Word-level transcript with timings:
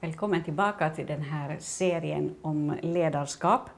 Välkommen 0.00 0.44
tillbaka 0.44 0.90
till 0.90 1.06
den 1.06 1.22
här 1.22 1.56
serien 1.60 2.34
om 2.42 2.74
ledarskap. 2.82 3.70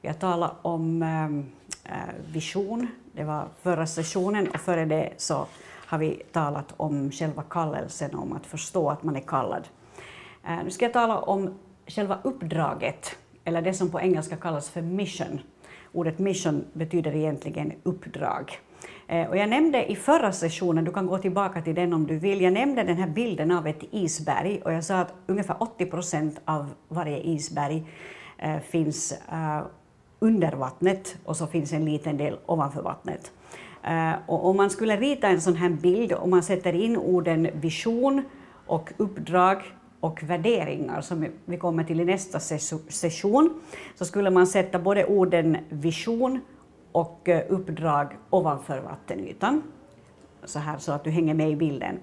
Vi 0.00 0.08
har 0.08 0.14
talat 0.14 0.52
om 0.62 1.02
ehm, 1.02 1.46
eh, 1.84 2.14
vision, 2.32 2.86
det 3.12 3.24
var 3.24 3.48
förra 3.62 3.86
sessionen, 3.86 4.48
och 4.48 4.60
före 4.60 4.84
det 4.84 5.12
så 5.16 5.46
har 5.86 5.98
vi 5.98 6.22
talat 6.32 6.74
om 6.76 7.10
själva 7.10 7.42
kallelsen, 7.42 8.14
om 8.14 8.32
att 8.32 8.46
förstå 8.46 8.90
att 8.90 9.02
man 9.02 9.16
är 9.16 9.20
kallad. 9.20 9.68
Eh, 10.44 10.64
nu 10.64 10.70
ska 10.70 10.84
jag 10.84 10.92
tala 10.92 11.18
om 11.18 11.54
själva 11.86 12.18
uppdraget, 12.22 13.16
eller 13.44 13.62
det 13.62 13.74
som 13.74 13.90
på 13.90 14.00
engelska 14.00 14.36
kallas 14.36 14.70
för 14.70 14.82
mission. 14.82 15.40
Ordet 15.92 16.18
mission 16.18 16.64
betyder 16.72 17.16
egentligen 17.16 17.72
uppdrag. 17.82 18.58
Eh, 19.06 19.28
och 19.28 19.36
jag 19.36 19.48
nämnde 19.48 19.92
i 19.92 19.96
förra 19.96 20.32
sessionen, 20.32 20.84
du 20.84 20.92
kan 20.92 21.06
gå 21.06 21.18
tillbaka 21.18 21.62
till 21.62 21.74
den 21.74 21.92
om 21.92 22.06
du 22.06 22.18
vill, 22.18 22.40
jag 22.40 22.52
nämnde 22.52 22.82
den 22.82 22.96
här 22.96 23.08
bilden 23.08 23.50
av 23.50 23.66
ett 23.66 23.82
isberg 23.90 24.60
och 24.64 24.72
jag 24.72 24.84
sa 24.84 24.98
att 24.98 25.14
ungefär 25.26 25.56
80 25.62 25.86
procent 25.86 26.40
av 26.44 26.70
varje 26.88 27.20
isberg 27.20 27.86
eh, 28.38 28.58
finns 28.58 29.12
eh, 29.12 29.62
under 30.18 30.52
vattnet 30.52 31.16
och 31.24 31.36
så 31.36 31.46
finns 31.46 31.72
en 31.72 31.84
liten 31.84 32.16
del 32.16 32.38
ovanför 32.46 32.82
vattnet. 32.82 33.32
Och 34.26 34.46
om 34.46 34.56
man 34.56 34.70
skulle 34.70 34.96
rita 34.96 35.28
en 35.28 35.40
sån 35.40 35.56
här 35.56 35.68
bild, 35.68 36.12
och 36.12 36.28
man 36.28 36.42
sätter 36.42 36.72
in 36.72 36.96
orden 36.96 37.48
vision 37.54 38.22
och 38.66 38.92
uppdrag 38.96 39.62
och 40.00 40.22
värderingar, 40.22 41.00
som 41.00 41.26
vi 41.44 41.56
kommer 41.56 41.84
till 41.84 42.00
i 42.00 42.04
nästa 42.04 42.40
session, 42.88 43.60
så 43.94 44.04
skulle 44.04 44.30
man 44.30 44.46
sätta 44.46 44.78
både 44.78 45.04
orden 45.06 45.56
vision 45.68 46.40
och 46.94 47.28
eh, 47.28 47.42
uppdrag 47.48 48.16
ovanför 48.30 48.80
vattenytan. 48.80 49.62
Så 50.44 50.58
här 50.58 50.78
så 50.78 50.92
att 50.92 51.04
du 51.04 51.10
hänger 51.10 51.34
med 51.34 51.50
i 51.50 51.56
bilden. 51.56 51.98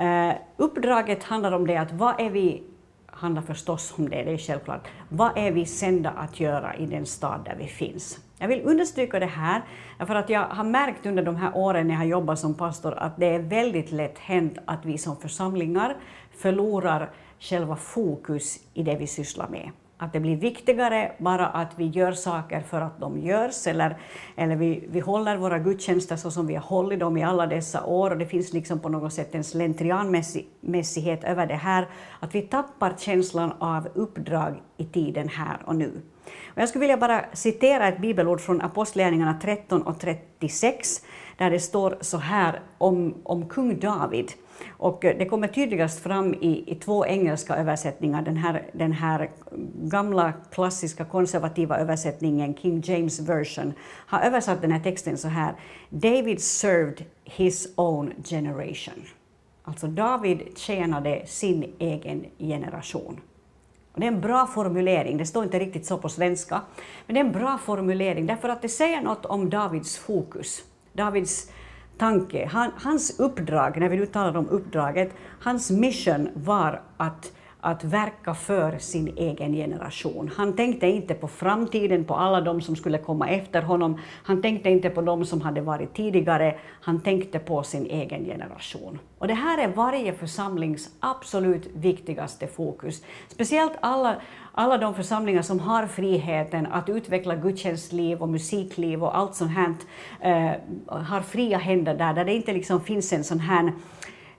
Uh, 0.00 0.34
uppdraget 0.56 1.24
handlar 1.24 1.52
om 1.52 1.66
det 1.66 1.76
att 1.76 1.92
vad 1.92 2.20
är 2.20 2.30
vi, 2.30 2.62
handlar 3.06 3.42
förstås 3.42 3.94
om 3.98 4.08
det, 4.08 4.22
det 4.22 4.32
är 4.32 4.38
självklart, 4.38 4.88
vad 5.08 5.38
är 5.38 5.50
vi 5.50 5.66
sända 5.66 6.10
att 6.10 6.40
göra 6.40 6.74
i 6.74 6.86
den 6.86 7.06
stad 7.06 7.40
där 7.44 7.56
vi 7.58 7.66
finns? 7.66 8.18
Jag 8.38 8.48
vill 8.48 8.62
understryka 8.64 9.18
det 9.18 9.26
här, 9.26 9.62
för 10.06 10.14
att 10.14 10.30
jag 10.30 10.44
har 10.44 10.64
märkt 10.64 11.06
under 11.06 11.22
de 11.22 11.36
här 11.36 11.56
åren 11.56 11.86
när 11.86 11.94
jag 11.94 12.00
har 12.00 12.06
jobbat 12.06 12.38
som 12.38 12.54
pastor 12.54 12.94
att 12.94 13.16
det 13.16 13.26
är 13.26 13.38
väldigt 13.38 13.92
lätt 13.92 14.18
hänt 14.18 14.58
att 14.64 14.84
vi 14.84 14.98
som 14.98 15.16
församlingar 15.16 15.96
förlorar 16.30 17.10
själva 17.38 17.76
fokus 17.76 18.58
i 18.74 18.82
det 18.82 18.96
vi 18.96 19.06
sysslar 19.06 19.48
med 19.48 19.70
att 19.98 20.12
det 20.12 20.20
blir 20.20 20.36
viktigare 20.36 21.12
bara 21.18 21.46
att 21.46 21.72
vi 21.76 21.86
gör 21.86 22.12
saker 22.12 22.60
för 22.60 22.80
att 22.80 23.00
de 23.00 23.18
görs, 23.18 23.66
eller, 23.66 23.96
eller 24.36 24.56
vi, 24.56 24.86
vi 24.88 25.00
håller 25.00 25.36
våra 25.36 25.58
gudstjänster 25.58 26.16
så 26.16 26.30
som 26.30 26.46
vi 26.46 26.54
har 26.54 26.62
hållit 26.62 27.00
dem 27.00 27.16
i 27.16 27.24
alla 27.24 27.46
dessa 27.46 27.84
år, 27.84 28.10
och 28.10 28.18
det 28.18 28.26
finns 28.26 28.52
liksom 28.52 28.78
på 28.78 28.88
något 28.88 29.12
sätt 29.12 29.34
en 29.34 29.44
slentrianmässighet 29.44 31.24
över 31.24 31.46
det 31.46 31.54
här, 31.54 31.88
att 32.20 32.34
vi 32.34 32.42
tappar 32.42 32.94
känslan 32.98 33.52
av 33.58 33.88
uppdrag 33.94 34.62
i 34.76 34.84
tiden 34.84 35.28
här 35.28 35.58
och 35.64 35.76
nu. 35.76 36.02
Och 36.44 36.62
jag 36.62 36.68
skulle 36.68 36.80
vilja 36.80 36.96
bara 36.96 37.24
citera 37.32 37.88
ett 37.88 38.00
bibelord 38.00 38.40
från 38.40 38.60
Apostlagärningarna 38.60 39.38
13 39.42 39.82
och 39.82 40.00
36, 40.00 41.02
där 41.36 41.50
det 41.50 41.60
står 41.60 41.98
så 42.00 42.18
här 42.18 42.60
om, 42.78 43.14
om 43.22 43.48
kung 43.48 43.80
David. 43.80 44.32
Och 44.68 45.04
eh, 45.04 45.18
det 45.18 45.26
kommer 45.26 45.48
tydligast 45.48 46.00
fram 46.00 46.34
i, 46.34 46.64
i 46.66 46.74
två 46.74 47.06
engelska 47.06 47.56
översättningar. 47.56 48.22
Den 48.22 48.36
här, 48.36 48.62
den 48.72 48.92
här 48.92 49.30
gamla 49.74 50.32
klassiska 50.52 51.04
konservativa 51.04 51.78
översättningen, 51.78 52.54
King 52.54 52.82
James 52.84 53.20
version, 53.20 53.72
har 53.82 54.20
översatt 54.20 54.60
den 54.60 54.72
här 54.72 54.80
texten 54.80 55.18
så 55.18 55.28
här. 55.28 55.54
David 55.88 56.42
served 56.42 57.04
his 57.24 57.68
own 57.76 58.12
generation. 58.24 59.04
Alltså 59.64 59.86
David 59.86 60.40
tjänade 60.56 61.22
sin 61.26 61.74
egen 61.78 62.24
generation. 62.38 63.20
Och 63.92 64.00
det 64.00 64.06
är 64.06 64.12
en 64.12 64.20
bra 64.20 64.46
formulering, 64.46 65.16
det 65.16 65.26
står 65.26 65.44
inte 65.44 65.58
riktigt 65.58 65.86
så 65.86 65.98
på 65.98 66.08
svenska, 66.08 66.60
men 67.06 67.14
det 67.14 67.20
är 67.20 67.24
en 67.24 67.32
bra 67.32 67.58
formulering 67.58 68.26
därför 68.26 68.48
att 68.48 68.62
det 68.62 68.68
säger 68.68 69.00
något 69.00 69.26
om 69.26 69.50
Davids 69.50 69.98
fokus. 69.98 70.64
Davids 70.92 71.50
tanke. 71.98 72.48
Han, 72.52 72.70
hans 72.76 73.20
uppdrag, 73.20 73.80
när 73.80 73.88
vi 73.88 73.96
nu 73.96 74.06
talar 74.06 74.36
om 74.36 74.48
uppdraget, 74.48 75.12
hans 75.40 75.70
mission 75.70 76.28
var 76.34 76.82
att 76.96 77.32
att 77.60 77.84
verka 77.84 78.34
för 78.34 78.78
sin 78.78 79.16
egen 79.16 79.52
generation. 79.52 80.30
Han 80.36 80.56
tänkte 80.56 80.86
inte 80.86 81.14
på 81.14 81.28
framtiden, 81.28 82.04
på 82.04 82.14
alla 82.14 82.40
de 82.40 82.60
som 82.60 82.76
skulle 82.76 82.98
komma 82.98 83.28
efter 83.28 83.62
honom. 83.62 84.00
Han 84.22 84.42
tänkte 84.42 84.70
inte 84.70 84.90
på 84.90 85.02
de 85.02 85.24
som 85.24 85.40
hade 85.40 85.60
varit 85.60 85.94
tidigare. 85.94 86.58
Han 86.80 87.00
tänkte 87.00 87.38
på 87.38 87.62
sin 87.62 87.86
egen 87.86 88.24
generation. 88.24 88.98
Och 89.18 89.28
det 89.28 89.34
här 89.34 89.58
är 89.58 89.68
varje 89.68 90.12
församlings 90.12 90.90
absolut 91.00 91.70
viktigaste 91.74 92.46
fokus. 92.46 93.02
Speciellt 93.28 93.72
alla, 93.80 94.16
alla 94.52 94.78
de 94.78 94.94
församlingar 94.94 95.42
som 95.42 95.60
har 95.60 95.86
friheten 95.86 96.66
att 96.66 96.88
utveckla 96.88 97.36
gudstjänstliv 97.36 98.22
och 98.22 98.28
musikliv 98.28 99.04
och 99.04 99.16
allt 99.18 99.34
sånt 99.34 99.50
här, 99.50 99.74
eh, 100.20 100.52
har 100.86 101.20
fria 101.20 101.58
händer 101.58 101.94
där, 101.94 102.14
där 102.14 102.24
det 102.24 102.34
inte 102.34 102.52
liksom 102.52 102.80
finns 102.80 103.12
en 103.12 103.24
sån 103.24 103.40
här 103.40 103.72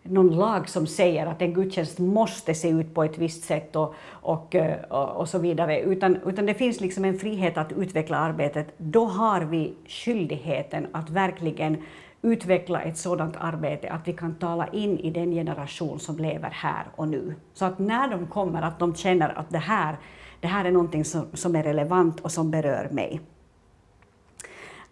någon 0.10 0.36
lag 0.36 0.70
som 0.70 0.88
säger 0.88 1.26
att 1.26 1.42
en 1.42 1.54
gudstjänst 1.54 2.00
måste 2.00 2.54
se 2.54 2.70
ut 2.70 2.94
på 2.94 3.04
ett 3.04 3.18
visst 3.18 3.44
sätt 3.44 3.76
och, 3.76 3.96
och, 4.10 4.56
och, 4.90 5.10
och, 5.10 5.30
så 5.30 5.40
vidare, 5.40 5.82
utan, 5.82 6.16
utan 6.26 6.46
det 6.46 6.54
finns 6.54 6.82
liksom 6.82 7.06
en 7.06 7.20
frihet 7.20 7.58
att 7.58 7.72
utveckla 7.72 8.18
arbetet, 8.18 8.68
då 8.78 9.06
har 9.06 9.42
vi 9.42 9.74
skyldigheten 9.88 10.88
att 10.92 11.10
verkligen 11.10 11.78
utveckla 12.22 12.82
ett 12.82 12.98
sådant 12.98 13.36
arbete 13.38 13.90
att 13.90 14.08
vi 14.08 14.14
kan 14.14 14.36
tala 14.36 14.68
in 14.68 15.00
i 15.00 15.12
den 15.12 15.32
generation 15.32 16.00
som 16.00 16.18
lever 16.18 16.50
här 16.50 16.86
och 16.96 17.08
nu. 17.08 17.36
Så 17.54 17.66
att 17.66 17.80
när 17.80 18.08
de 18.08 18.28
kommer, 18.28 18.62
att 18.62 18.80
de 18.80 18.96
känner 18.96 19.40
att 19.40 19.50
det 19.50 19.58
här, 19.58 19.98
det 20.40 20.48
här 20.48 20.66
är 20.66 20.72
någonting 20.72 21.06
som, 21.06 21.26
som 21.34 21.56
är 21.56 21.64
relevant 21.64 22.20
och 22.20 22.32
som 22.32 22.52
berör 22.52 22.90
mig. 22.92 23.22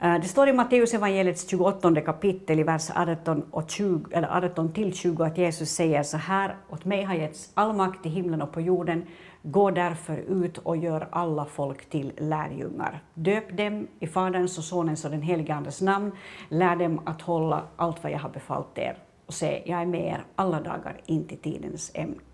Eh, 0.05 0.19
det 0.21 0.27
står 0.27 0.49
i 0.49 0.53
Matteus 0.53 0.93
evangeliets 0.93 1.49
28 1.49 2.01
kapitel 2.01 2.59
i 2.59 2.63
vers 2.63 2.89
18, 2.95 3.43
och 3.51 3.69
20, 3.69 4.11
eller 4.11 4.27
18 4.27 4.73
till 4.73 4.93
20 4.93 5.23
att 5.23 5.37
Jesus 5.37 5.69
säger 5.69 6.03
så 6.03 6.17
här, 6.17 6.55
åt 6.69 6.85
mig 6.85 7.03
har 7.03 7.15
getts 7.15 7.51
all 7.53 7.73
makt 7.73 8.05
i 8.05 8.09
himlen 8.09 8.41
och 8.41 8.51
på 8.51 8.61
jorden, 8.61 9.05
gå 9.41 9.71
därför 9.71 10.17
ut 10.17 10.57
och 10.57 10.77
gör 10.77 11.07
alla 11.11 11.45
folk 11.45 11.89
till 11.89 12.11
lärjungar. 12.17 13.03
Döp 13.13 13.57
dem 13.57 13.87
i 13.99 14.07
Faderns 14.07 14.57
och 14.57 14.63
Sonens 14.63 15.05
och 15.05 15.11
den 15.11 15.21
helige 15.21 15.53
Andes 15.53 15.81
namn, 15.81 16.11
lär 16.49 16.75
dem 16.75 17.01
att 17.05 17.21
hålla 17.21 17.63
allt 17.75 18.03
vad 18.03 18.11
jag 18.11 18.19
har 18.19 18.29
befallt 18.29 18.77
er. 18.77 18.97
Och 19.25 19.33
se, 19.33 19.61
jag 19.65 19.81
är 19.81 19.85
med 19.85 20.07
er 20.07 20.23
alla 20.35 20.61
dagar 20.61 21.01
in 21.05 21.27
till 21.27 21.37
tidens 21.37 21.91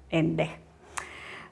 ände. 0.09 0.49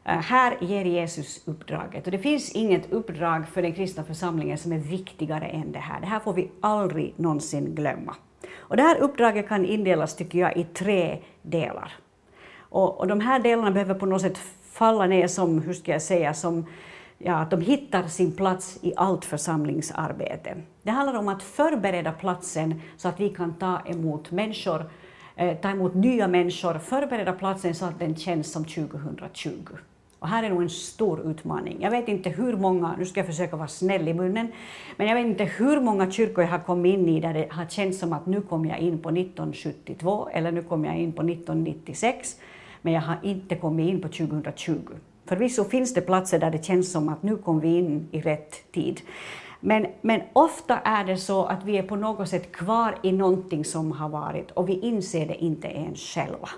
Eh, 0.09 0.19
här 0.19 0.57
ger 0.59 0.85
Jesus 0.85 1.41
uppdraget. 1.45 2.05
Och 2.05 2.11
det 2.11 2.19
finns 2.19 2.51
inget 2.51 2.91
uppdrag 2.91 3.47
för 3.47 3.61
den 3.61 3.73
kristna 3.73 4.03
församlingen 4.03 4.57
som 4.57 4.71
är 4.71 4.77
viktigare 4.77 5.45
än 5.45 5.71
det 5.71 5.79
här. 5.79 5.99
Det 5.99 6.07
här 6.07 6.19
får 6.19 6.33
vi 6.33 6.51
aldrig 6.61 7.13
någonsin 7.15 7.75
glömma. 7.75 8.15
Och 8.57 8.77
det 8.77 8.83
här 8.83 8.97
uppdraget 8.97 9.47
kan 9.47 9.65
indelas, 9.65 10.15
tycker 10.15 10.39
jag, 10.39 10.57
i 10.57 10.63
tre 10.63 11.17
delar. 11.41 11.93
Och, 12.59 12.99
och 12.99 13.07
de 13.07 13.19
här 13.19 13.39
delarna 13.39 13.71
behöver 13.71 13.93
på 13.93 14.05
något 14.05 14.21
sätt 14.21 14.37
falla 14.71 15.05
ner 15.05 15.27
som, 15.27 15.61
hur 15.61 15.73
ska 15.73 15.91
jag 15.91 16.01
säga, 16.01 16.33
som 16.33 16.65
ja, 17.17 17.35
att 17.35 17.51
de 17.51 17.61
hittar 17.61 18.07
sin 18.07 18.31
plats 18.31 18.79
i 18.81 18.93
allt 18.95 19.25
församlingsarbete. 19.25 20.55
Det 20.83 20.91
handlar 20.91 21.19
om 21.19 21.27
att 21.27 21.43
förbereda 21.43 22.11
platsen 22.11 22.81
så 22.97 23.07
att 23.07 23.19
vi 23.19 23.29
kan 23.29 23.53
ta 23.53 23.81
emot 23.85 24.31
människor, 24.31 24.89
eh, 25.35 25.57
ta 25.57 25.69
emot 25.69 25.93
nya 25.95 26.27
människor, 26.27 26.79
förbereda 26.79 27.33
platsen 27.33 27.75
så 27.75 27.85
att 27.85 27.99
den 27.99 28.15
känns 28.15 28.51
som 28.51 28.65
2020. 28.65 29.49
Och 30.19 30.27
här 30.27 30.43
är 30.43 30.49
nog 30.49 30.61
en 30.61 30.69
stor 30.69 31.31
utmaning. 31.31 31.77
Jag 31.81 31.91
vet 31.91 32.07
inte 32.07 32.29
hur 32.29 32.57
många, 32.57 32.95
nu 32.97 33.05
ska 33.05 33.19
jag 33.19 33.27
försöka 33.27 33.55
vara 33.55 33.67
snäll 33.67 34.07
i 34.07 34.13
munnen, 34.13 34.47
men 34.97 35.07
jag 35.07 35.15
vet 35.15 35.25
inte 35.25 35.43
hur 35.43 35.81
många 35.81 36.11
kyrkor 36.11 36.43
jag 36.43 36.51
har 36.51 36.59
kommit 36.59 36.93
in 36.93 37.09
i 37.09 37.19
där 37.19 37.33
det 37.33 37.47
har 37.51 37.65
känts 37.65 37.99
som 37.99 38.13
att 38.13 38.25
nu 38.25 38.41
kom 38.41 38.65
jag 38.65 38.79
in 38.79 38.99
på 38.99 39.09
1972 39.09 40.29
eller 40.33 40.51
nu 40.51 40.61
kom 40.61 40.85
jag 40.85 40.97
in 40.97 41.13
på 41.13 41.21
1996, 41.21 42.35
men 42.81 42.93
jag 42.93 43.01
har 43.01 43.17
inte 43.23 43.55
kommit 43.55 43.89
in 43.89 44.01
på 44.01 44.07
2020. 44.07 44.79
Förvisso 45.25 45.63
finns 45.63 45.93
det 45.93 46.01
platser 46.01 46.39
där 46.39 46.51
det 46.51 46.65
känns 46.65 46.91
som 46.91 47.09
att 47.09 47.23
nu 47.23 47.37
kom 47.37 47.59
vi 47.59 47.77
in 47.77 48.07
i 48.11 48.21
rätt 48.21 48.71
tid. 48.71 49.01
Men, 49.59 49.87
men 50.01 50.21
ofta 50.33 50.77
är 50.77 51.05
det 51.05 51.17
så 51.17 51.45
att 51.45 51.63
vi 51.63 51.77
är 51.77 51.83
på 51.83 51.95
något 51.95 52.29
sätt 52.29 52.51
kvar 52.51 52.95
i 53.03 53.11
någonting 53.11 53.65
som 53.65 53.91
har 53.91 54.09
varit 54.09 54.51
och 54.51 54.69
vi 54.69 54.79
inser 54.79 55.27
det 55.27 55.43
inte 55.43 55.67
ens 55.67 55.99
själva. 55.99 56.49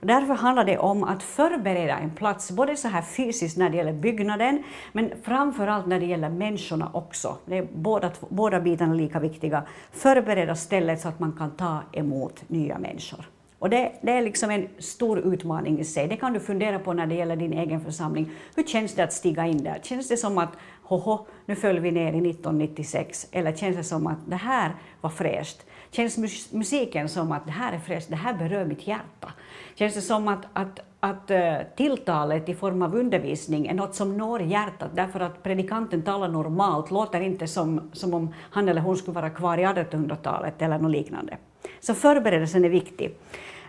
Och 0.00 0.06
därför 0.06 0.34
handlar 0.34 0.64
det 0.64 0.78
om 0.78 1.04
att 1.04 1.22
förbereda 1.22 1.98
en 1.98 2.10
plats, 2.10 2.50
både 2.50 2.76
så 2.76 2.88
här 2.88 3.02
fysiskt 3.02 3.56
när 3.56 3.70
det 3.70 3.76
gäller 3.76 3.92
byggnaden, 3.92 4.62
men 4.92 5.12
framför 5.22 5.66
allt 5.66 5.86
när 5.86 6.00
det 6.00 6.06
gäller 6.06 6.28
människorna 6.28 6.90
också. 6.92 7.36
Det 7.46 7.58
är 7.58 7.68
båda, 7.74 8.10
båda 8.28 8.60
bitarna 8.60 8.94
lika 8.94 9.20
viktiga. 9.20 9.62
Förbereda 9.92 10.54
stället 10.54 11.00
så 11.00 11.08
att 11.08 11.20
man 11.20 11.32
kan 11.32 11.50
ta 11.50 11.78
emot 11.92 12.48
nya 12.48 12.78
människor. 12.78 13.24
Och 13.60 13.70
det, 13.70 13.92
det, 14.02 14.12
är 14.12 14.22
liksom 14.22 14.50
en 14.50 14.68
stor 14.78 15.18
utmaning 15.18 15.78
i 15.78 15.84
sig. 15.84 16.08
Det 16.08 16.16
kan 16.16 16.32
du 16.32 16.40
fundera 16.40 16.78
på 16.78 16.92
när 16.92 17.06
det 17.06 17.14
gäller 17.14 17.36
din 17.36 17.52
egen 17.52 17.80
församling. 17.80 18.30
Hur 18.54 18.62
känns 18.62 18.94
det 18.94 19.04
att 19.04 19.12
stiga 19.12 19.46
in 19.46 19.64
där? 19.64 19.80
Känns 19.82 20.08
det 20.08 20.16
som 20.16 20.38
att 20.38 20.48
hoho, 20.82 21.26
nu 21.46 21.54
föll 21.54 21.80
vi 21.80 21.90
ner 21.90 22.12
i 22.12 22.30
1996? 22.30 23.26
Eller 23.32 23.52
känns 23.52 23.76
det 23.76 23.84
som 23.84 24.06
att 24.06 24.18
det 24.26 24.36
här 24.36 24.74
var 25.00 25.10
fräscht? 25.10 25.66
Känns 25.90 26.18
musiken 26.52 27.08
som 27.08 27.32
att 27.32 27.46
det 27.46 27.52
här 27.52 27.72
är 27.72 27.78
fräscht, 27.78 28.08
det 28.08 28.16
här 28.16 28.34
berör 28.34 28.64
mitt 28.64 28.86
hjärta? 28.86 29.32
Känns 29.74 29.94
det 29.94 30.00
som 30.00 30.28
att, 30.28 30.46
att, 30.52 30.80
att 31.00 31.30
eh, 31.30 31.54
tilltalet 31.76 32.48
i 32.48 32.54
form 32.54 32.82
av 32.82 32.94
undervisning 32.94 33.66
är 33.66 33.74
något 33.74 33.94
som 33.94 34.16
når 34.16 34.42
hjärtat 34.42 34.90
därför 34.94 35.20
att 35.20 35.42
predikanten 35.42 36.02
talar 36.02 36.28
normalt, 36.28 36.90
låter 36.90 37.20
inte 37.20 37.46
som, 37.46 37.90
som 37.92 38.14
om 38.14 38.34
han 38.50 38.68
eller 38.68 38.80
hon 38.80 38.96
skulle 38.96 39.14
vara 39.14 39.30
kvar 39.30 39.58
i 39.58 39.64
1800-talet 39.64 40.62
eller 40.62 40.78
något 40.78 40.90
liknande. 40.90 41.36
Så 41.80 41.94
förberedelsen 41.94 42.64
är 42.64 42.68
viktig. 42.68 43.16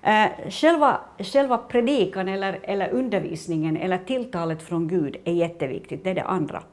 Eh, 0.01 0.49
själva, 0.49 0.99
själva 1.17 1.57
predikan 1.57 2.27
eller, 2.27 2.59
eller 2.63 2.89
undervisningen 2.89 3.77
eller 3.77 3.97
tilltalet 3.97 4.63
från 4.63 4.87
Gud 4.87 5.17
är 5.23 5.33
jätteviktigt, 5.33 6.03
det 6.03 6.09
är 6.09 6.15
det 6.15 6.23
andra. 6.23 6.63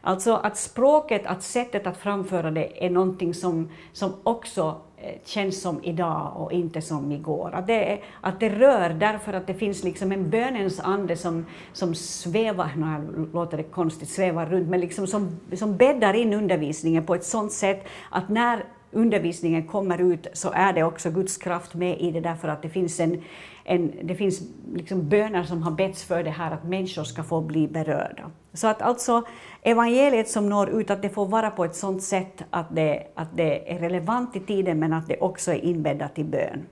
Alltså 0.00 0.34
att 0.34 0.56
språket, 0.56 1.26
att 1.26 1.42
sättet 1.42 1.86
att 1.86 1.96
framföra 1.96 2.50
det 2.50 2.86
är 2.86 2.90
någonting 2.90 3.34
som, 3.34 3.68
som 3.92 4.12
också 4.22 4.80
eh, 4.96 5.14
känns 5.24 5.62
som 5.62 5.84
idag 5.84 6.32
och 6.36 6.52
inte 6.52 6.82
som 6.82 7.12
igår. 7.12 7.50
Att 7.54 7.66
det, 7.66 7.98
att 8.20 8.40
det 8.40 8.48
rör 8.48 8.90
därför 8.90 9.32
att 9.32 9.46
det 9.46 9.54
finns 9.54 9.84
liksom 9.84 10.12
en 10.12 10.30
bönens 10.30 10.80
ande 10.80 11.16
som, 11.16 11.46
som 11.72 11.94
svävar, 11.94 12.70
nu 12.76 13.28
låter 13.32 13.56
det 13.56 13.62
konstigt, 13.62 14.08
svävar 14.08 14.46
runt, 14.46 14.68
men 14.68 14.80
liksom 14.80 15.06
som, 15.06 15.40
som 15.56 15.76
bäddar 15.76 16.14
in 16.14 16.32
undervisningen 16.32 17.06
på 17.06 17.14
ett 17.14 17.24
sådant 17.24 17.52
sätt 17.52 17.88
att 18.10 18.28
när 18.28 18.64
undervisningen 18.92 19.66
kommer 19.66 20.00
ut 20.00 20.26
så 20.32 20.50
är 20.50 20.72
det 20.72 20.82
också 20.82 21.10
Guds 21.10 21.36
kraft 21.36 21.74
med 21.74 22.00
i 22.00 22.10
det 22.10 22.20
därför 22.20 22.48
att 22.48 22.62
det 22.62 22.68
finns, 22.68 23.00
en, 23.00 23.22
en, 23.64 23.92
det 24.02 24.14
finns 24.14 24.42
liksom 24.74 25.08
böner 25.08 25.42
som 25.42 25.62
har 25.62 25.70
betts 25.70 26.04
för 26.04 26.22
det 26.22 26.30
här 26.30 26.50
att 26.50 26.64
människor 26.64 27.04
ska 27.04 27.22
få 27.22 27.40
bli 27.40 27.68
berörda. 27.68 28.30
Så 28.52 28.66
att 28.66 28.82
alltså 28.82 29.22
evangeliet 29.62 30.28
som 30.28 30.48
når 30.48 30.68
ut, 30.70 30.90
att 30.90 31.02
det 31.02 31.10
får 31.10 31.26
vara 31.26 31.50
på 31.50 31.64
ett 31.64 31.76
sådant 31.76 32.02
sätt 32.02 32.44
att 32.50 32.74
det, 32.74 33.06
att 33.14 33.36
det 33.36 33.72
är 33.72 33.78
relevant 33.78 34.36
i 34.36 34.40
tiden 34.40 34.78
men 34.78 34.92
att 34.92 35.08
det 35.08 35.16
också 35.20 35.52
är 35.52 35.64
inbäddat 35.64 36.18
i 36.18 36.24
bön. 36.24 36.66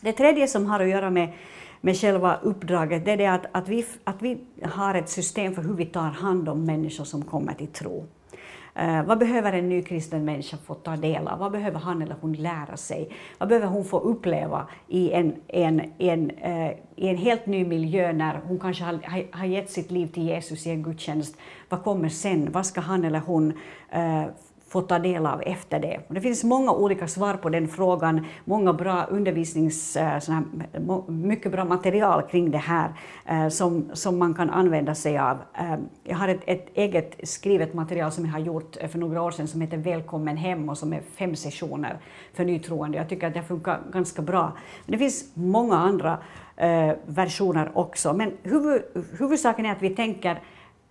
Det 0.00 0.12
tredje 0.12 0.48
som 0.48 0.66
har 0.66 0.80
att 0.80 0.88
göra 0.88 1.10
med, 1.10 1.32
med 1.80 1.96
själva 1.96 2.38
uppdraget 2.42 3.04
det 3.04 3.12
är 3.12 3.16
det 3.16 3.26
att, 3.26 3.46
att, 3.52 3.68
vi, 3.68 3.86
att 4.04 4.22
vi 4.22 4.38
har 4.62 4.94
ett 4.94 5.08
system 5.08 5.54
för 5.54 5.62
hur 5.62 5.74
vi 5.74 5.86
tar 5.86 6.10
hand 6.10 6.48
om 6.48 6.64
människor 6.64 7.04
som 7.04 7.22
kommer 7.22 7.54
till 7.54 7.66
tro. 7.66 8.06
Eh, 8.78 9.02
vad 9.02 9.18
behöver 9.18 9.52
en 9.52 9.68
ny 9.68 9.82
kristen 9.82 10.24
människa 10.24 10.56
få 10.56 10.74
ta 10.74 10.96
del 10.96 11.28
av? 11.28 11.38
Vad 11.38 11.52
behöver 11.52 11.78
han 11.78 12.02
eller 12.02 12.16
hon 12.20 12.32
lära 12.32 12.76
sig? 12.76 13.10
Vad 13.38 13.48
behöver 13.48 13.66
hon 13.66 13.84
få 13.84 13.98
uppleva 13.98 14.66
i 14.88 15.12
en, 15.12 15.34
en, 15.48 15.92
en, 15.98 16.30
eh, 16.30 16.70
i 16.96 17.08
en 17.08 17.16
helt 17.16 17.46
ny 17.46 17.64
miljö 17.64 18.12
när 18.12 18.40
hon 18.46 18.58
kanske 18.58 18.84
har, 18.84 18.98
har 19.36 19.46
gett 19.46 19.70
sitt 19.70 19.90
liv 19.90 20.06
till 20.06 20.22
Jesus 20.22 20.66
i 20.66 20.70
en 20.70 20.82
gudstjänst? 20.82 21.36
Vad 21.68 21.82
kommer 21.82 22.08
sen? 22.08 22.52
Vad 22.52 22.66
ska 22.66 22.80
han 22.80 23.04
eller 23.04 23.20
hon 23.20 23.52
eh, 23.90 24.24
få 24.68 24.82
ta 24.82 24.98
del 24.98 25.26
av 25.26 25.42
efter 25.42 25.80
det. 25.80 26.00
Och 26.08 26.14
det 26.14 26.20
finns 26.20 26.44
många 26.44 26.72
olika 26.72 27.08
svar 27.08 27.34
på 27.34 27.48
den 27.48 27.68
frågan, 27.68 28.26
många 28.44 28.72
bra 28.72 29.04
undervisnings, 29.04 29.96
eh, 29.96 30.04
här, 30.04 30.42
mycket 31.10 31.52
bra 31.52 31.64
material 31.64 32.22
kring 32.22 32.50
det 32.50 32.58
här 32.58 32.92
eh, 33.26 33.48
som, 33.48 33.90
som 33.92 34.18
man 34.18 34.34
kan 34.34 34.50
använda 34.50 34.94
sig 34.94 35.18
av. 35.18 35.36
Eh, 35.58 35.76
jag 36.04 36.16
har 36.16 36.28
ett, 36.28 36.40
ett 36.46 36.66
eget 36.74 37.20
skrivet 37.22 37.74
material 37.74 38.12
som 38.12 38.24
jag 38.24 38.32
har 38.32 38.38
gjort 38.38 38.76
för 38.90 38.98
några 38.98 39.22
år 39.22 39.30
sedan 39.30 39.48
som 39.48 39.60
heter 39.60 39.76
Välkommen 39.76 40.36
hem 40.36 40.68
och 40.68 40.78
som 40.78 40.92
är 40.92 41.00
fem 41.00 41.36
sessioner 41.36 41.98
för 42.34 42.44
nytroende. 42.44 42.98
Jag 42.98 43.08
tycker 43.08 43.26
att 43.26 43.34
det 43.34 43.42
funkar 43.42 43.80
ganska 43.92 44.22
bra. 44.22 44.52
Men 44.86 44.92
det 44.92 44.98
finns 44.98 45.24
många 45.34 45.76
andra 45.76 46.18
versioner 47.06 47.70
också, 47.74 48.12
men 48.12 48.32
huvud, 48.42 48.82
huvudsaken 49.18 49.66
är 49.66 49.72
att 49.72 49.82
vi 49.82 49.90
tänker 49.90 50.40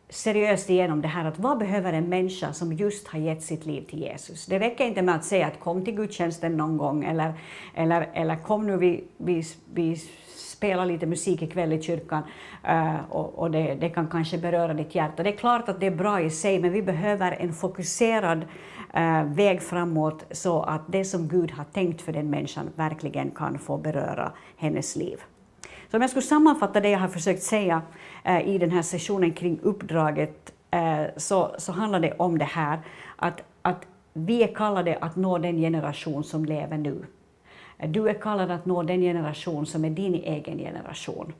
seriöst 0.09 0.69
igenom 0.69 1.01
det 1.01 1.07
här 1.07 1.25
att 1.25 1.39
vad 1.39 1.57
behöver 1.57 1.93
en 1.93 2.09
människa 2.09 2.53
som 2.53 2.73
just 2.73 3.07
har 3.07 3.19
gett 3.19 3.43
sitt 3.43 3.65
liv 3.65 3.81
till 3.89 3.99
Jesus? 3.99 4.45
Det 4.45 4.59
räcker 4.59 4.85
inte 4.85 5.01
med 5.01 5.15
att 5.15 5.25
säga 5.25 5.47
att 5.47 5.59
kom 5.59 5.85
till 5.85 5.95
gudstjänsten 5.95 6.57
någon 6.57 6.77
gång 6.77 7.03
eller, 7.03 7.33
eller, 7.75 8.09
eller 8.13 8.35
kom 8.35 8.67
nu, 8.67 8.77
vi, 8.77 9.03
vi, 9.17 9.43
vi 9.73 9.95
spelar 10.35 10.85
lite 10.85 11.05
musik 11.05 11.41
ikväll 11.41 11.73
i 11.73 11.81
kyrkan 11.81 12.23
eh, 12.63 12.95
och, 13.09 13.39
och 13.39 13.51
det, 13.51 13.75
det, 13.75 13.89
kan 13.89 14.07
kanske 14.07 14.37
beröra 14.37 14.73
ditt 14.73 14.95
hjärta. 14.95 15.23
Det 15.23 15.29
är 15.29 15.37
klart 15.37 15.69
att 15.69 15.79
det 15.79 15.85
är 15.85 15.95
bra 15.95 16.21
i 16.21 16.29
sig, 16.29 16.59
men 16.59 16.71
vi 16.71 16.81
behöver 16.81 17.31
en 17.31 17.53
fokuserad 17.53 18.45
eh, 18.93 19.23
väg 19.23 19.61
framåt 19.61 20.25
så 20.31 20.61
att 20.61 20.81
det 20.87 21.05
som 21.05 21.27
Gud 21.27 21.51
har 21.51 21.63
tänkt 21.63 22.01
för 22.01 22.13
den 22.13 22.29
människan 22.29 22.69
verkligen 22.75 23.31
kan 23.31 23.59
få 23.59 23.77
beröra 23.77 24.31
hennes 24.57 24.95
liv. 24.95 25.17
Så 25.91 25.97
om 25.97 26.01
jag 26.01 26.09
skulle 26.09 26.23
sammanfatta 26.23 26.79
det 26.79 26.89
jag 26.89 26.99
har 26.99 27.07
försökt 27.07 27.43
säga 27.43 27.81
eh, 28.23 28.47
i 28.47 28.57
den 28.57 28.71
här 28.71 28.81
sessionen 28.81 29.33
kring 29.33 29.59
uppdraget 29.61 30.53
eh, 30.71 31.03
så, 31.17 31.55
så 31.57 31.71
handlar 31.71 31.99
det 31.99 32.13
om 32.17 32.37
det 32.37 32.45
här 32.45 32.79
att, 33.15 33.41
att 33.61 33.87
vi 34.13 34.43
är 34.43 34.55
kallade 34.55 34.97
att 35.01 35.15
nå 35.15 35.37
den 35.37 35.57
generation 35.57 36.23
som 36.23 36.45
lever 36.45 36.77
nu. 36.77 37.05
Du 37.77 38.09
är 38.09 38.13
kallad 38.13 38.51
att 38.51 38.65
nå 38.65 38.83
den 38.83 39.01
generation 39.01 39.65
som 39.65 39.85
är 39.85 39.89
din 39.89 40.13
egen 40.13 40.57
generation. 40.57 41.33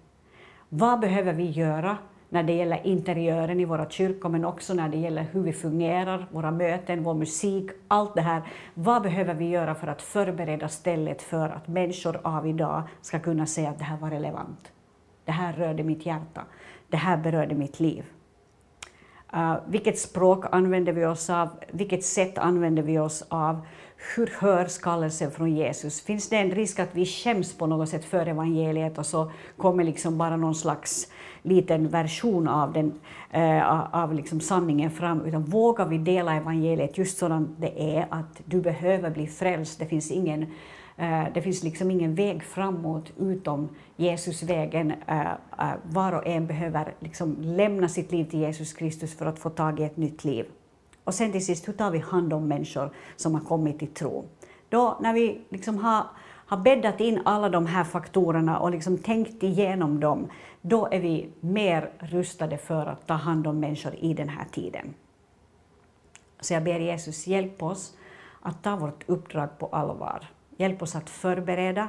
Vad 0.69 0.99
behöver 0.99 1.33
vi 1.33 1.49
göra 1.49 1.97
när 2.29 2.43
det 2.43 2.53
gäller 2.53 2.87
interiören 2.87 3.59
i 3.59 3.65
våra 3.65 3.89
kyrkor, 3.89 4.29
men 4.29 4.45
också 4.45 4.73
när 4.73 4.89
det 4.89 4.97
gäller 4.97 5.23
hur 5.31 5.41
vi 5.41 5.53
fungerar, 5.53 6.27
våra 6.31 6.51
möten, 6.51 7.03
vår 7.03 7.13
musik, 7.13 7.71
allt 7.87 8.15
det 8.15 8.21
här. 8.21 8.41
Vad 8.73 9.01
behöver 9.01 9.33
vi 9.33 9.49
göra 9.49 9.75
för 9.75 9.87
att 9.87 10.01
förbereda 10.01 10.69
stället 10.69 11.21
för 11.21 11.49
att 11.49 11.67
människor 11.67 12.19
av 12.23 12.47
idag 12.47 12.83
ska 13.01 13.19
kunna 13.19 13.45
säga 13.45 13.69
att 13.69 13.77
det 13.77 13.83
här 13.83 13.97
var 13.97 14.09
relevant? 14.09 14.71
Det 15.25 15.31
här 15.31 15.53
rörde 15.53 15.83
mitt 15.83 16.05
hjärta. 16.05 16.41
Det 16.89 16.97
här 16.97 17.17
berörde 17.17 17.55
mitt 17.55 17.79
liv. 17.79 18.05
Uh, 19.33 19.55
vilket 19.67 19.99
språk 19.99 20.45
använder 20.51 20.93
vi 20.93 21.05
oss 21.05 21.29
av? 21.29 21.49
Vilket 21.71 22.03
sätt 22.03 22.37
använder 22.37 22.83
vi 22.83 22.99
oss 22.99 23.25
av? 23.29 23.65
Hur 23.97 24.29
hörs 24.39 24.77
kallelsen 24.77 25.31
från 25.31 25.55
Jesus? 25.55 26.01
Finns 26.01 26.29
det 26.29 26.35
en 26.35 26.51
risk 26.51 26.79
att 26.79 26.95
vi 26.95 27.05
skäms 27.05 27.57
på 27.57 27.67
något 27.67 27.89
sätt 27.89 28.05
för 28.05 28.25
evangeliet 28.25 28.97
och 28.97 29.05
så 29.05 29.31
kommer 29.57 29.83
liksom 29.83 30.17
bara 30.17 30.37
någon 30.37 30.55
slags 30.55 31.07
liten 31.41 31.87
version 31.87 32.47
av, 32.47 32.73
den, 32.73 32.99
eh, 33.31 33.95
av 33.95 34.13
liksom 34.13 34.39
sanningen 34.39 34.91
fram, 34.91 35.25
utan 35.25 35.43
vågar 35.43 35.85
vi 35.85 35.97
dela 35.97 36.35
evangeliet 36.35 36.97
just 36.97 37.17
sådant 37.17 37.49
det 37.59 37.97
är, 37.97 38.07
att 38.09 38.41
du 38.45 38.61
behöver 38.61 39.09
bli 39.09 39.27
frälst, 39.27 39.79
det 39.79 39.85
finns 39.85 40.11
ingen 40.11 40.41
eh, 40.97 41.23
det 41.33 41.41
finns 41.41 41.63
liksom 41.63 41.91
ingen 41.91 42.15
väg 42.15 42.43
framåt 42.43 43.11
utom 43.19 43.69
Jesusvägen. 43.95 44.93
Eh, 45.07 45.31
eh, 45.31 45.35
var 45.83 46.13
och 46.13 46.27
en 46.27 46.47
behöver 46.47 46.93
liksom 46.99 47.35
lämna 47.39 47.89
sitt 47.89 48.11
liv 48.11 48.25
till 48.25 48.39
Jesus 48.39 48.73
Kristus 48.73 49.17
för 49.17 49.25
att 49.25 49.39
få 49.39 49.49
tag 49.49 49.79
i 49.79 49.83
ett 49.83 49.97
nytt 49.97 50.23
liv. 50.23 50.45
Och 51.07 51.13
sen 51.13 51.31
till 51.31 51.45
sist, 51.45 51.67
hur 51.67 51.73
tar 51.73 51.91
vi 51.91 51.99
hand 51.99 52.33
om 52.33 52.47
människor 52.47 52.89
som 53.15 53.33
har 53.33 53.41
kommit 53.41 53.79
till 53.79 53.93
tro? 53.93 54.25
Då, 54.69 54.97
när 55.01 55.13
vi 55.13 55.41
liksom 55.49 55.77
har, 55.77 56.03
har 56.45 56.57
bäddat 56.57 56.99
in 56.99 57.21
alla 57.25 57.49
de 57.49 57.65
här 57.65 57.83
faktorerna 57.83 58.59
och 58.59 58.71
liksom 58.71 58.97
tänkt 58.97 59.43
igenom 59.43 59.99
dem, 59.99 60.27
då 60.61 60.87
är 60.91 60.99
vi 60.99 61.29
mer 61.39 61.91
rustade 61.99 62.57
för 62.57 62.85
att 62.85 63.07
ta 63.07 63.13
hand 63.13 63.47
om 63.47 63.59
människor 63.59 63.95
i 63.95 64.13
den 64.13 64.29
här 64.29 64.45
tiden. 64.51 64.93
Så 66.39 66.53
jag 66.53 66.63
ber 66.63 66.79
Jesus, 66.79 67.27
hjälp 67.27 67.63
oss 67.63 67.97
att 68.41 68.63
ta 68.63 68.75
vårt 68.75 69.09
uppdrag 69.09 69.59
på 69.59 69.67
allvar. 69.67 70.27
Hjälp 70.57 70.81
oss 70.81 70.95
att 70.95 71.09
förbereda, 71.09 71.87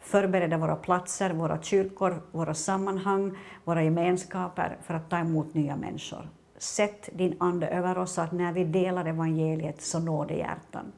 förbereda 0.00 0.56
våra 0.56 0.76
platser, 0.76 1.30
våra 1.30 1.62
kyrkor, 1.62 2.22
våra 2.30 2.54
sammanhang, 2.54 3.38
våra 3.64 3.82
gemenskaper 3.82 4.78
för 4.82 4.94
att 4.94 5.10
ta 5.10 5.18
emot 5.18 5.54
nya 5.54 5.76
människor. 5.76 6.28
Sätt 6.62 7.08
din 7.12 7.36
Ande 7.40 7.68
över 7.68 7.98
oss 7.98 8.12
så 8.12 8.20
att 8.20 8.32
när 8.32 8.52
vi 8.52 8.64
delar 8.64 9.04
evangeliet 9.04 9.82
så 9.82 9.98
når 9.98 10.26
det 10.26 10.34
hjärtan. 10.34 10.92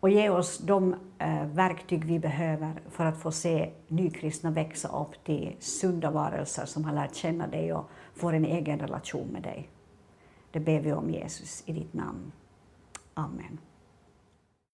Och 0.00 0.10
ge 0.10 0.30
oss 0.30 0.58
de 0.58 0.94
eh, 1.18 1.46
verktyg 1.46 2.04
vi 2.04 2.18
behöver 2.18 2.72
för 2.90 3.04
att 3.04 3.22
få 3.22 3.32
se 3.32 3.70
nykristna 3.88 4.50
växa 4.50 4.88
upp 4.88 5.24
till 5.24 5.56
sunda 5.58 6.10
varelser 6.10 6.66
som 6.66 6.84
har 6.84 6.92
lärt 6.92 7.14
känna 7.14 7.46
dig 7.46 7.72
och 7.72 7.90
får 8.14 8.32
en 8.32 8.44
egen 8.44 8.78
relation 8.78 9.28
med 9.28 9.42
dig. 9.42 9.68
Det 10.50 10.60
ber 10.60 10.80
vi 10.80 10.92
om 10.92 11.10
Jesus 11.10 11.62
i 11.66 11.72
ditt 11.72 11.94
namn. 11.94 12.32
Amen. 13.14 13.58